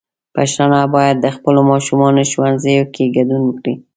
پښتانه 0.35 0.79
بايد 0.93 1.17
د 1.21 1.27
خپلو 1.35 1.61
ماشومانو 1.71 2.21
ښوونځيو 2.31 2.83
کې 2.93 3.13
ګډون 3.15 3.41
وکړي. 3.45 3.73